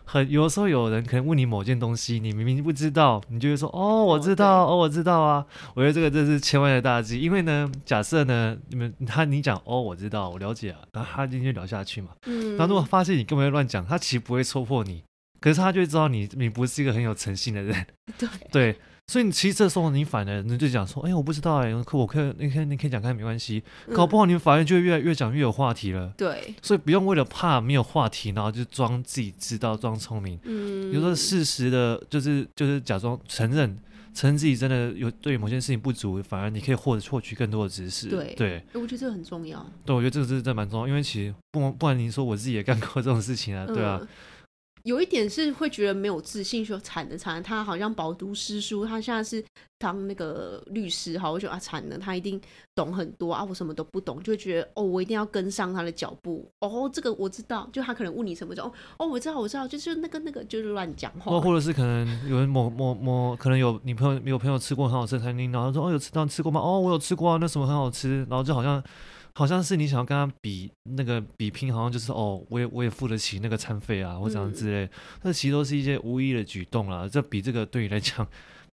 [0.10, 5.46] 很有时候有人可能问你某件东西，你明明不知道，你就会说哦，我知道，哦，哦，我知道啊。
[5.76, 12.12] 我觉得这个真是千万的大忌，因为呢，假设呢，你们他你讲哦，我知道，我了解啊，然后他今天就聊下去嘛。
[12.26, 12.56] 嗯。
[12.56, 15.04] 然后如果发现你根本就乱讲，他其实不会戳破你，
[15.42, 17.86] 可是他就会知道你你不是一个很有诚信的人。
[18.18, 18.30] 对。
[18.52, 18.76] 对。
[19.10, 26.14] 所以你其实这时候你反而你就讲说，哎，我不知道哎，可我可以，你可以你可以讲看没关系，搞不好你们反而就越越讲越有话题了。
[26.18, 30.38] 对，所以不用为了怕没有话题，然后就装自己知道，装聪明。
[30.44, 33.78] 嗯，有时候事实的，就是就是假装承认，
[34.14, 38.10] 承认自己真的有对某件事情不足，反而你可以获获取更多的知识。
[38.10, 39.66] 对对，我觉得这个很重要。
[39.86, 44.02] 对，我觉得这个是真的蛮重要，因为其实不不然你说我自己也干过这种事情啊，对啊。
[44.88, 49.44] 有一点是会觉得没有自信，说惨的惨，他好像饱读诗书，他现在是
[49.78, 52.40] 当那个律师，好，我觉得啊惨了，他一定
[52.74, 66.62] 懂很多啊，我什么都不懂，就会觉得哦，我一定要跟上他的脚步，哦，这个我知道，就他可能问你什么就哦哦，我知道我知道，就是那个那个就是乱讲话，或者是可能有人某某某可能有你朋友有朋友吃过很好吃的餐厅，然后说哦有吃到吃过吗？
[66.62, 68.82] 哦我有吃过啊，那什么很好吃，然后就好像。
[69.38, 74.90] 好像是你想要跟他比那个比拼，好像就是哦，我也我也付得起那个餐费啊，或者这样之类。
[75.22, 77.08] 那、嗯、其实都是一些无意的举动啦。
[77.08, 78.28] 这比这个对你来讲，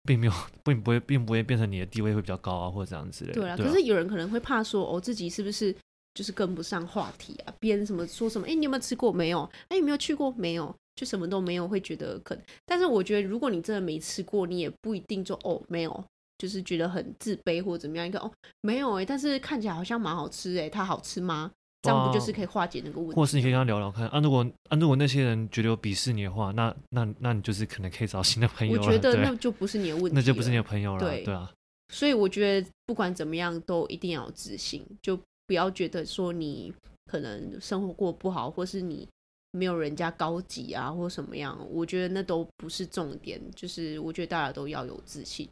[0.04, 3.32] 并没有 并不会并不会变成你的地位会比较高啊，或者这样之类。
[3.32, 5.74] 对啊，可是有人可能会怕说，哦，自己是不是
[6.14, 7.52] 就是跟不上话题啊？
[7.58, 8.46] 别人什么说什么？
[8.46, 9.12] 哎，你有没有吃过？
[9.12, 9.50] 没有？
[9.66, 10.32] 哎，有没有去过？
[10.36, 10.72] 没有？
[10.94, 12.44] 就什么都没有，会觉得可能。
[12.64, 16.04] 但是我觉得，如果你真的没吃过，你也不一定就哦，没有。
[16.42, 18.28] 就是觉得很自卑或者怎么样一个哦，
[18.62, 21.48] 没有哎、欸，但是看起来好像蛮好吃哎、欸，它好吃吗？
[21.82, 23.14] 这样不就是可以化解那个问题？
[23.14, 28.80] 或是你可以跟他聊聊看啊，如果啊如果那些人觉得有鄙视你的话，那那那你就是可能可以找新的朋友。
[28.80, 30.98] 我觉得那就不是你的问题，那就不是你的朋友了。
[30.98, 31.48] 对对啊，
[31.94, 36.74] 所以我觉得不管怎么样都一定要有自信，就不要觉得说你
[37.06, 39.08] 可能生活过不好，或是你
[39.52, 41.56] 没有人家高级啊，或什么样。
[41.70, 45.48] 我觉得那都不是重点，就是我觉得大家都要有自信。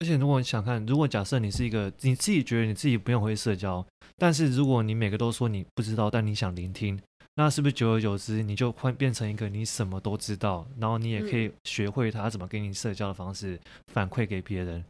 [0.00, 3.86] 而且，如果你想看，如果假设你是一个你自己觉得你自己不用会社交，
[4.16, 6.98] 但是如果你每个都说你不知道，但你想聆听，
[7.34, 13.60] 那是不是久而久之你就会变成一个你什么都知道，然后你也可以学会他怎么跟你社交的方式
[13.92, 14.82] 反馈给别人，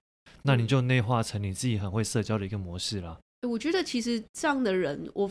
[0.45, 3.19] 那你就内化成你自己很会社交的一个模式了。
[3.49, 5.29] 我觉得其实这样的人，我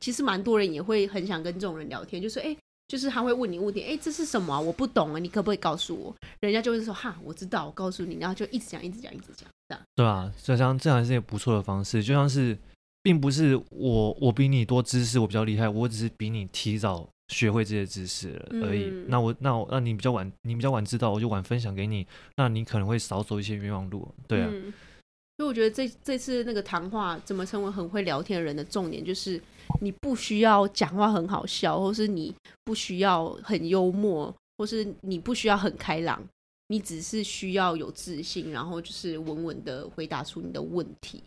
[0.00, 2.56] 其实蛮多人也会很想跟这种人聊天，就是哎。
[2.88, 4.58] 就是他会问你问题，哎，这是什么啊？
[4.58, 6.14] 我不懂啊，你可不可以告诉我？
[6.40, 9.84] 人家就会说哈，我知道，我告诉你，然后就一直讲，一直讲，一直讲，这样。
[9.94, 12.56] 对啊，就像这样是一个不错的方式，就像是，
[13.02, 18.84] 并不是我我比你多知识，我比较厉害，我只是比你提早学会这些知识而已。
[18.84, 24.08] 嗯、那我那我那你比较晚，你比较晚知道，我就晚分享给你，那你可能会少走一些冤枉路。
[24.26, 24.48] 对啊。
[24.50, 24.72] 嗯
[25.40, 29.40] 所以我觉得这这次那个谈话怎么成为很会聊天的人的重点，就是
[29.80, 36.22] 你不需要讲话很好笑，或是你不需要很幽默，或是你不需要很开朗，
[36.68, 41.22] 你只是需要有自信，然后就是稳稳的回答出你的问题，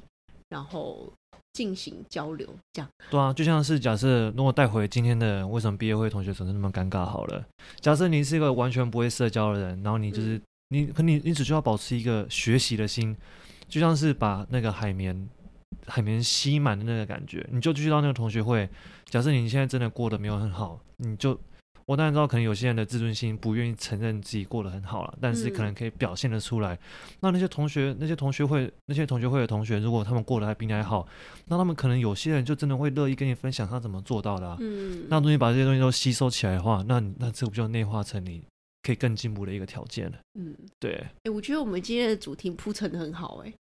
[0.50, 1.12] 然后
[1.54, 2.90] 进行交流，这样。
[3.10, 7.46] 对啊，就像是假设如果带回今天的为什么毕业会同学总是那么尴尬好了，
[7.80, 13.16] 假设你是一个完全不会社交的人，然后你就是、嗯、你可你你只需要保持一个学习的心。
[13.68, 15.30] 就像是把那个海绵，
[15.88, 18.70] 海绵吸满的那个感觉，你就去到那个同学会。
[19.06, 21.38] 假设你现在真的过得没有很好，你就
[21.86, 26.76] 我当然知道，可能有些人的自尊心不愿意承认自己过得很好了，但是可能可以表现得出来。
[26.76, 26.80] 嗯、
[27.20, 31.06] 那那些同学、那些同学会、那些同学会的同学，如果他们过得还比你还好，
[31.48, 34.58] 那他们可能有些人就真的会乐意跟你分享他怎么做到的、啊。
[34.62, 38.42] 嗯，那如果你把这些东西都吸收起来的话，那那这不就内化成你
[38.84, 40.18] 可以更进步的一个条件了？
[40.40, 40.94] 嗯，对。
[40.94, 43.54] 哎、欸，我觉得我们今天的主题铺陈得很好、欸，哎。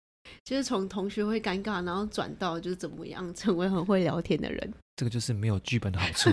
[0.45, 4.73] 就是从同学会尴尬，然后转到就是怎么样成为很会聊天的人。
[4.97, 6.31] 这个就是没有剧本的好处，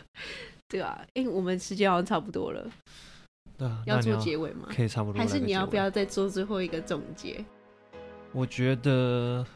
[0.68, 2.70] 对啊，因为我们时间好像差不多了，
[3.56, 4.68] 对啊，要做结尾吗？
[4.68, 7.42] 可以差不多，还是你要不要再做最后一个总结？
[8.32, 9.46] 我觉得，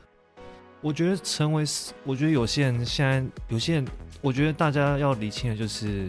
[0.80, 1.64] 我觉得成为，
[2.04, 3.88] 我觉得有些人现在有些人，
[4.22, 6.08] 我觉得大家要理清的就是，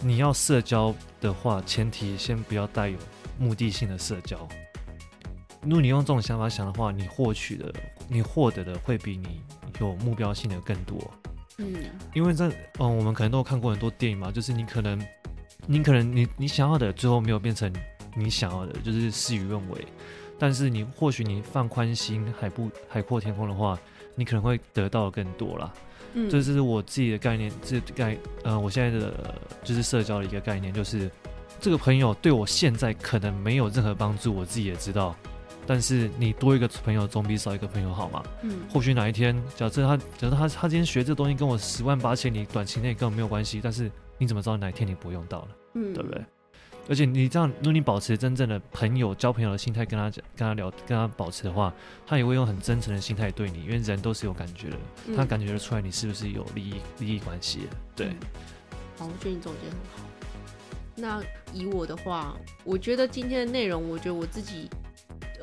[0.00, 2.96] 你要社交的话，前提先不要带有
[3.38, 4.48] 目的性的社交。
[5.66, 7.72] 如果你用这种想法想的话，你获取的、
[8.08, 9.40] 你获得的会比你
[9.80, 10.96] 有目标性的更多。
[11.58, 11.74] 嗯，
[12.14, 12.48] 因为这
[12.78, 15.04] 嗯，我们可能都有看过很多电影嘛，就是你可能，
[15.66, 17.72] 你可能你你想要的最后没有变成
[18.14, 19.84] 你想要的，就是事与愿违。
[20.38, 23.76] 但是你或许你放宽心、海不海阔天空的话，
[24.14, 25.72] 你可能会得到更多啦。
[26.12, 31.10] 嗯，这是我自己的概念，这概呃，我现在的就是社交的一个概念，就是
[31.60, 35.16] 这个朋友对我现在可能没有任何帮助，我自己也知道。
[35.66, 38.22] 但是你多一个朋友总比少一个朋友好嘛？
[38.42, 43.60] 嗯，或许哪一天，假设他，假设他，他今天学这东西跟我十万八千里，短期内根本没有关系。
[43.62, 45.48] 但是你怎么知道哪一天你不用到了？
[45.74, 46.24] 嗯，对不对？
[46.88, 51.74] 而且你这样，如果你保持真正的朋友交朋友的心态跟他讲、跟他聊、跟他保持的话，
[52.06, 54.76] 他也会用很真诚的心态对你，因为人都是有感觉的，
[55.16, 57.62] 他感觉得出来你是不是有利益利益关系。
[57.96, 58.10] 对，
[58.96, 60.08] 好，我觉得你总结很好。
[60.94, 61.20] 那
[61.52, 64.70] 以我的话，我觉得今天的内容，我觉得我自己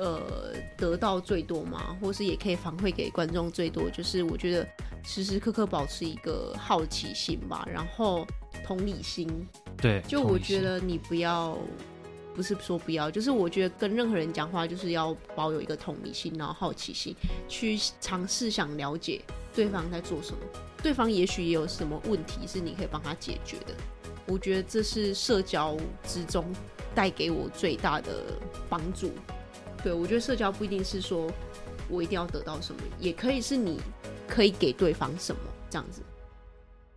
[0.03, 4.67] 呃得到最多嘛，或是也可以反馈给观众最多，就是我觉得
[5.03, 8.27] 时时刻刻保持一个好奇心吧，然后
[8.65, 9.29] 同理心。
[9.77, 11.57] 对，就我觉得你不要，
[12.35, 17.15] 不是说不要，就是我觉得跟任何人讲话，就是要保有一个同理心，然后好奇心，
[17.47, 19.21] 去尝试想了解
[19.55, 20.37] 对方在做什么，
[20.81, 23.73] 对方也许也有什么问题是你可以帮他解决的。
[24.25, 25.75] 我觉得这是社交
[26.05, 26.45] 之中
[26.95, 28.39] 带给我最大的
[28.69, 29.11] 帮助。
[29.84, 31.29] 对，我觉得社交不一定是说
[31.89, 33.79] 我一定要得到什么，也可以是你
[34.27, 36.01] 可以给对方什么这样子。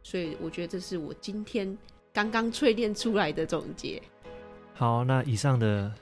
[0.02, 1.76] 所以我觉得这是我今天
[2.12, 4.00] 刚刚淬炼出来的总结。
[4.72, 5.92] 好，那以上的。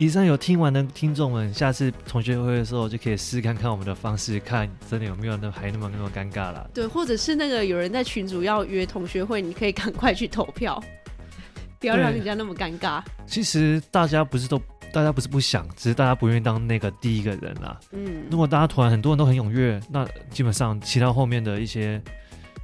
[0.00, 6.70] 以上有听完的听众们，下次同学会的时候就可以试看看我们的方式，看真的有没有那还那么那么尴尬了。
[6.72, 10.80] 对，或者是那个有人在群主要约同学会，你可以赶快去投票，
[11.80, 13.02] 不要让人家那么尴尬。
[13.26, 14.62] 其实大家不是都，
[14.92, 17.78] 大家不是不想，只是大家不愿意当那个第一个人啦。
[17.92, 22.02] 嗯，如果大家突然很多人都很踊跃，那基本上其他后面的一些，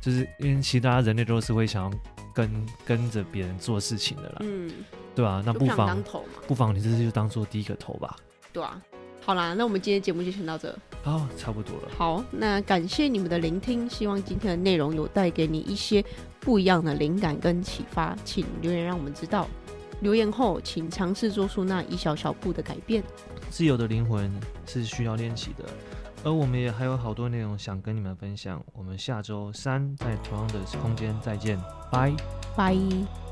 [0.00, 1.98] 就是因为其他人类都是会想要
[2.34, 4.36] 跟跟着别人做事情的啦。
[4.40, 4.70] 嗯。
[5.14, 6.02] 对啊，那不妨
[6.48, 8.16] 不妨你这次就当做第一个头吧。
[8.52, 8.82] 对啊，
[9.20, 10.76] 好啦，那我们今天节目就先到这。
[11.04, 11.88] 好，差不多了。
[11.96, 16.04] 好，那感谢你们的聆听，希望今天的内容有带给你一些
[16.40, 19.46] 不一样的灵感跟启发，请留言让我们知道。
[20.04, 23.02] 留言后，请尝试做出那一小小步的改变。
[23.50, 24.30] 自由的灵魂
[24.66, 25.64] 是需要练习的，
[26.22, 28.62] 而我们也还有好多内容想跟你们分享。
[28.74, 31.58] 我们下周三在同样的空间再见，
[31.90, 32.14] 拜
[32.54, 33.23] 拜。